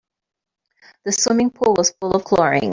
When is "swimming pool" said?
1.11-1.75